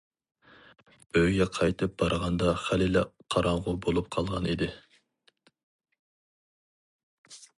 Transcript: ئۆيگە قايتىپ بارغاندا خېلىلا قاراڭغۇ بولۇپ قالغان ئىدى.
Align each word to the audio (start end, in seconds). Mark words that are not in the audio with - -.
ئۆيگە 1.19 1.45
قايتىپ 1.57 1.91
بارغاندا 2.03 2.53
خېلىلا 2.61 3.03
قاراڭغۇ 3.35 3.75
بولۇپ 3.87 4.09
قالغان 4.17 4.49
ئىدى. 4.53 4.73